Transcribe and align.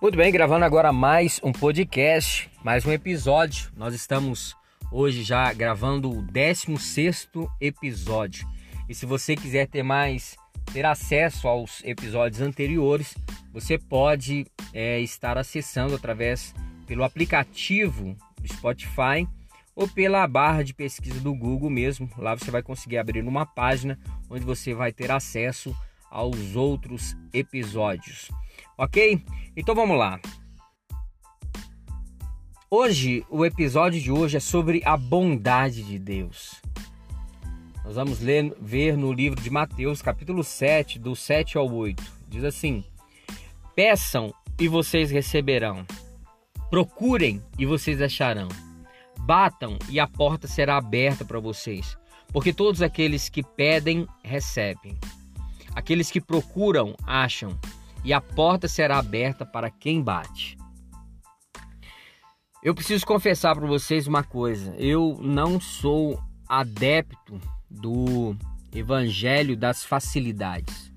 Muito 0.00 0.18
bem, 0.18 0.30
gravando 0.30 0.62
agora 0.62 0.92
mais 0.92 1.40
um 1.42 1.50
podcast, 1.50 2.50
mais 2.62 2.84
um 2.84 2.92
episódio. 2.92 3.72
Nós 3.74 3.94
estamos 3.94 4.54
hoje 4.92 5.22
já 5.22 5.50
gravando 5.54 6.10
o 6.10 6.20
16 6.20 7.30
episódio. 7.58 8.46
E 8.90 8.94
se 8.94 9.06
você 9.06 9.34
quiser 9.34 9.66
ter 9.68 9.82
mais, 9.82 10.36
ter 10.70 10.84
acesso 10.84 11.48
aos 11.48 11.82
episódios 11.82 12.42
anteriores, 12.42 13.16
você 13.54 13.78
pode 13.78 14.46
é, 14.74 15.00
estar 15.00 15.38
acessando 15.38 15.94
através 15.94 16.54
pelo 16.86 17.02
aplicativo 17.02 18.14
do 18.38 18.52
Spotify 18.52 19.26
ou 19.74 19.88
pela 19.88 20.26
barra 20.28 20.62
de 20.62 20.74
pesquisa 20.74 21.20
do 21.20 21.34
Google 21.34 21.70
mesmo. 21.70 22.10
Lá 22.18 22.34
você 22.34 22.50
vai 22.50 22.62
conseguir 22.62 22.98
abrir 22.98 23.24
uma 23.26 23.46
página 23.46 23.98
onde 24.28 24.44
você 24.44 24.74
vai 24.74 24.92
ter 24.92 25.10
acesso 25.10 25.74
aos 26.10 26.56
outros 26.56 27.16
episódios. 27.32 28.30
Ok? 28.78 29.24
Então 29.56 29.74
vamos 29.74 29.98
lá. 29.98 30.20
Hoje, 32.68 33.24
o 33.30 33.44
episódio 33.44 34.00
de 34.00 34.10
hoje 34.10 34.36
é 34.36 34.40
sobre 34.40 34.82
a 34.84 34.96
bondade 34.96 35.82
de 35.82 35.98
Deus. 35.98 36.60
Nós 37.84 37.94
vamos 37.94 38.20
ler, 38.20 38.52
ver 38.60 38.96
no 38.96 39.12
livro 39.12 39.40
de 39.40 39.48
Mateus, 39.48 40.02
capítulo 40.02 40.42
7, 40.42 40.98
do 40.98 41.14
7 41.14 41.56
ao 41.56 41.72
8. 41.72 42.02
Diz 42.28 42.42
assim: 42.42 42.84
Peçam 43.76 44.34
e 44.58 44.66
vocês 44.66 45.12
receberão. 45.12 45.86
Procurem 46.68 47.40
e 47.56 47.64
vocês 47.64 48.02
acharão. 48.02 48.48
Batam 49.20 49.78
e 49.88 50.00
a 50.00 50.06
porta 50.08 50.48
será 50.48 50.76
aberta 50.76 51.24
para 51.24 51.38
vocês. 51.38 51.96
Porque 52.32 52.52
todos 52.52 52.82
aqueles 52.82 53.28
que 53.28 53.42
pedem, 53.42 54.06
recebem. 54.24 54.98
Aqueles 55.76 56.10
que 56.10 56.22
procuram, 56.22 56.96
acham 57.06 57.54
e 58.02 58.10
a 58.10 58.20
porta 58.20 58.66
será 58.66 58.98
aberta 58.98 59.44
para 59.44 59.68
quem 59.68 60.02
bate. 60.02 60.56
Eu 62.62 62.74
preciso 62.74 63.04
confessar 63.04 63.54
para 63.54 63.66
vocês 63.66 64.06
uma 64.06 64.22
coisa: 64.24 64.74
eu 64.78 65.18
não 65.20 65.60
sou 65.60 66.18
adepto 66.48 67.38
do 67.70 68.34
evangelho 68.72 69.54
das 69.54 69.84
facilidades. 69.84 70.90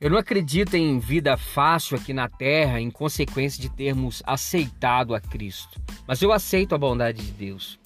Eu 0.00 0.10
não 0.10 0.18
acredito 0.18 0.74
em 0.74 0.98
vida 0.98 1.36
fácil 1.36 1.96
aqui 1.96 2.12
na 2.12 2.28
terra 2.28 2.80
em 2.80 2.90
consequência 2.90 3.62
de 3.62 3.68
termos 3.68 4.24
aceitado 4.26 5.14
a 5.14 5.20
Cristo, 5.20 5.80
mas 6.04 6.20
eu 6.20 6.32
aceito 6.32 6.74
a 6.74 6.78
bondade 6.78 7.24
de 7.24 7.30
Deus. 7.30 7.78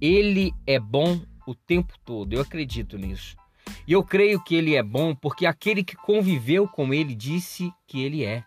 Ele 0.00 0.50
é 0.66 0.80
bom 0.80 1.20
o 1.46 1.54
tempo 1.54 1.92
todo, 2.06 2.32
eu 2.32 2.40
acredito 2.40 2.96
nisso. 2.96 3.39
E 3.86 3.92
eu 3.92 4.02
creio 4.02 4.42
que 4.42 4.54
ele 4.54 4.74
é 4.74 4.82
bom 4.82 5.14
porque 5.14 5.46
aquele 5.46 5.82
que 5.82 5.96
conviveu 5.96 6.66
com 6.68 6.92
ele 6.92 7.14
disse 7.14 7.72
que 7.86 8.02
ele 8.02 8.24
é. 8.24 8.44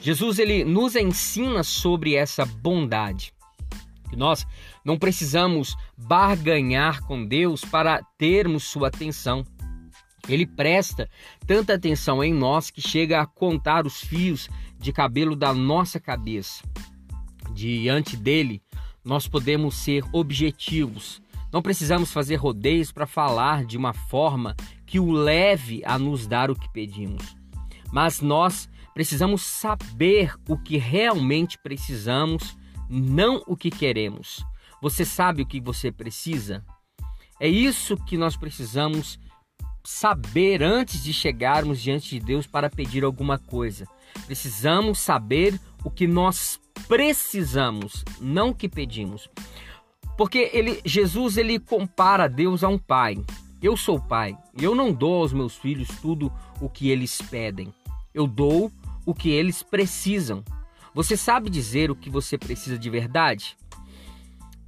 Jesus 0.00 0.38
ele 0.38 0.64
nos 0.64 0.96
ensina 0.96 1.62
sobre 1.62 2.14
essa 2.14 2.44
bondade. 2.44 3.32
Que 4.08 4.16
nós 4.16 4.46
não 4.84 4.98
precisamos 4.98 5.76
barganhar 5.96 7.02
com 7.02 7.24
Deus 7.24 7.64
para 7.64 8.02
termos 8.18 8.64
sua 8.64 8.88
atenção. 8.88 9.44
Ele 10.28 10.46
presta 10.46 11.08
tanta 11.46 11.74
atenção 11.74 12.22
em 12.22 12.32
nós 12.32 12.70
que 12.70 12.80
chega 12.80 13.20
a 13.20 13.26
contar 13.26 13.86
os 13.86 14.00
fios 14.00 14.48
de 14.78 14.92
cabelo 14.92 15.34
da 15.34 15.52
nossa 15.52 15.98
cabeça. 15.98 16.62
Diante 17.52 18.16
dele, 18.16 18.62
nós 19.04 19.26
podemos 19.26 19.74
ser 19.76 20.04
objetivos, 20.12 21.20
não 21.52 21.60
precisamos 21.60 22.10
fazer 22.10 22.36
rodeios 22.36 22.90
para 22.90 23.06
falar 23.06 23.64
de 23.64 23.76
uma 23.76 23.92
forma 23.92 24.56
que 24.86 24.98
o 24.98 25.10
leve 25.10 25.82
a 25.84 25.98
nos 25.98 26.26
dar 26.26 26.50
o 26.50 26.56
que 26.56 26.72
pedimos. 26.72 27.36
Mas 27.92 28.20
nós 28.20 28.68
precisamos 28.94 29.42
saber 29.42 30.34
o 30.48 30.56
que 30.56 30.78
realmente 30.78 31.58
precisamos, 31.62 32.56
não 32.88 33.42
o 33.46 33.56
que 33.56 33.70
queremos. 33.70 34.44
Você 34.80 35.04
sabe 35.04 35.42
o 35.42 35.46
que 35.46 35.60
você 35.60 35.92
precisa? 35.92 36.64
É 37.38 37.48
isso 37.48 37.96
que 37.96 38.16
nós 38.16 38.36
precisamos 38.36 39.18
saber 39.84 40.62
antes 40.62 41.02
de 41.02 41.12
chegarmos 41.12 41.80
diante 41.80 42.08
de 42.08 42.20
Deus 42.20 42.46
para 42.46 42.70
pedir 42.70 43.04
alguma 43.04 43.38
coisa. 43.38 43.86
Precisamos 44.26 45.00
saber 45.00 45.60
o 45.84 45.90
que 45.90 46.06
nós 46.06 46.60
precisamos, 46.86 48.04
não 48.20 48.50
o 48.50 48.54
que 48.54 48.68
pedimos. 48.68 49.28
Porque 50.16 50.50
ele, 50.52 50.80
Jesus 50.84 51.36
ele 51.36 51.58
compara 51.58 52.28
Deus 52.28 52.62
a 52.62 52.68
um 52.68 52.78
pai. 52.78 53.22
Eu 53.62 53.76
sou 53.76 54.00
pai 54.00 54.36
e 54.58 54.64
eu 54.64 54.74
não 54.74 54.92
dou 54.92 55.22
aos 55.22 55.32
meus 55.32 55.56
filhos 55.56 55.88
tudo 56.00 56.32
o 56.60 56.68
que 56.68 56.90
eles 56.90 57.20
pedem. 57.22 57.72
Eu 58.12 58.26
dou 58.26 58.70
o 59.06 59.14
que 59.14 59.30
eles 59.30 59.62
precisam. 59.62 60.44
Você 60.94 61.16
sabe 61.16 61.48
dizer 61.48 61.90
o 61.90 61.96
que 61.96 62.10
você 62.10 62.36
precisa 62.36 62.78
de 62.78 62.90
verdade? 62.90 63.56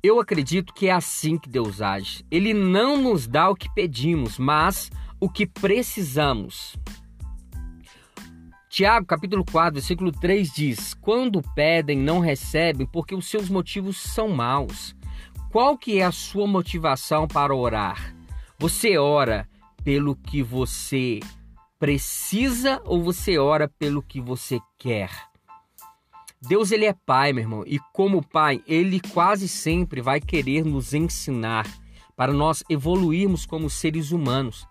Eu 0.02 0.20
acredito 0.20 0.72
que 0.72 0.86
é 0.86 0.92
assim 0.92 1.38
que 1.38 1.48
Deus 1.48 1.80
age. 1.80 2.24
Ele 2.30 2.54
não 2.54 2.96
nos 2.96 3.26
dá 3.26 3.48
o 3.48 3.54
que 3.56 3.72
pedimos, 3.74 4.38
mas 4.38 4.90
o 5.18 5.28
que 5.28 5.46
precisamos. 5.46 6.76
Tiago, 8.68 9.06
capítulo 9.06 9.44
4, 9.44 9.74
versículo 9.74 10.12
3 10.12 10.52
diz: 10.52 10.94
Quando 10.94 11.40
pedem, 11.54 11.98
não 11.98 12.18
recebem, 12.18 12.86
porque 12.86 13.14
os 13.14 13.26
seus 13.26 13.48
motivos 13.48 13.96
são 13.96 14.28
maus. 14.28 14.94
Qual 15.54 15.78
que 15.78 16.00
é 16.00 16.04
a 16.04 16.10
sua 16.10 16.48
motivação 16.48 17.28
para 17.28 17.54
orar? 17.54 18.12
Você 18.58 18.98
ora 18.98 19.48
pelo 19.84 20.16
que 20.16 20.42
você 20.42 21.20
precisa 21.78 22.82
ou 22.84 23.04
você 23.04 23.38
ora 23.38 23.68
pelo 23.68 24.02
que 24.02 24.20
você 24.20 24.58
quer? 24.76 25.12
Deus 26.42 26.72
ele 26.72 26.86
é 26.86 26.92
pai, 26.92 27.32
meu 27.32 27.44
irmão, 27.44 27.62
e 27.68 27.78
como 27.92 28.20
pai, 28.20 28.64
ele 28.66 28.98
quase 28.98 29.46
sempre 29.46 30.02
vai 30.02 30.20
querer 30.20 30.64
nos 30.64 30.92
ensinar 30.92 31.72
para 32.16 32.32
nós 32.32 32.64
evoluirmos 32.68 33.46
como 33.46 33.70
seres 33.70 34.10
humanos. 34.10 34.66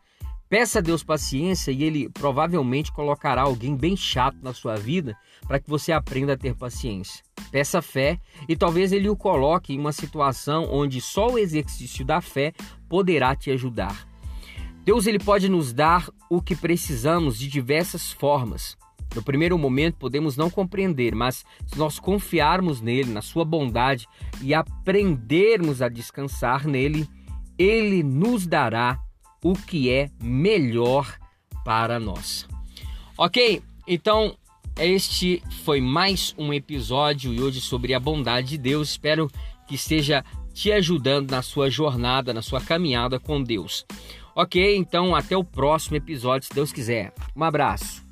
Peça 0.53 0.78
a 0.78 0.81
Deus 0.84 1.03
paciência 1.03 1.72
e 1.72 1.84
Ele 1.84 2.08
provavelmente 2.09 2.91
colocará 2.91 3.41
alguém 3.41 3.75
bem 3.75 3.97
chato 3.97 4.38
na 4.44 4.53
sua 4.53 4.75
vida 4.75 5.18
para 5.47 5.59
que 5.59 5.68
você 5.68 5.91
aprenda 5.91 6.34
a 6.34 6.38
ter 6.38 6.53
paciência. 6.53 7.24
Peça 7.50 7.81
fé 7.81 8.19
e 8.47 8.56
talvez 8.56 8.92
Ele 8.92 9.09
o 9.09 9.16
coloque 9.16 9.74
em 9.74 9.80
uma 9.80 9.92
situação 9.92 10.68
onde 10.72 11.02
só 11.02 11.31
o 11.31 11.40
exercício 11.40 12.06
da 12.06 12.22
fé 12.22 12.53
poderá 12.88 13.36
te 13.36 13.50
ajudar. 13.50 14.08
Deus 14.86 15.08
ele 15.08 15.18
pode 15.18 15.50
nos 15.50 15.74
dar 15.74 16.08
o 16.30 16.40
que 16.40 16.56
precisamos 16.56 17.40
de 17.40 17.47
diversas 17.47 18.12
formas. 18.12 18.78
No 19.16 19.24
primeiro 19.24 19.58
momento 19.58 19.97
podemos 19.97 20.38
não 20.38 20.52
compreender, 20.52 21.16
mas 21.16 21.44
se 21.66 21.80
nós 21.80 21.97
confiarmos 21.97 22.80
nele, 22.80 23.12
na 23.12 23.24
sua 23.24 23.44
bondade 23.44 24.08
e 24.40 24.53
aprendermos 24.53 25.81
a 25.81 25.90
descansar 25.90 26.68
nele, 26.68 27.09
ele 27.58 28.03
nos 28.03 28.46
dará 28.46 29.03
o 29.44 29.54
que 29.54 29.90
é 29.90 30.09
melhor 30.22 31.18
para 31.64 32.00
nós. 32.00 32.48
Ok? 33.18 33.62
Então, 33.88 34.36
este 34.78 35.44
foi 35.64 35.80
mais 35.80 36.34
um 36.38 36.54
episódio 36.54 37.34
e 37.34 37.42
hoje 37.42 37.62
sobre 37.62 37.94
a 37.94 38.00
bondade 38.00 38.50
de 38.50 38.58
Deus. 38.58 38.92
Espero 38.92 39.30
que 39.68 39.76
esteja 39.76 40.24
te 40.54 40.72
ajudando 40.72 41.31
na 41.31 41.42
sua 41.42 41.70
jornada, 41.70 42.34
na 42.34 42.42
sua 42.42 42.62
caminhada 42.62 43.20
com 43.20 43.44
Deus. 43.44 43.86
Ok? 44.36 44.76
Então, 44.76 45.16
até 45.16 45.38
o 45.38 45.44
próximo 45.44 45.98
episódio, 45.98 46.48
se 46.48 46.54
Deus 46.54 46.72
quiser. 46.72 47.14
Um 47.36 47.44
abraço. 47.44 48.03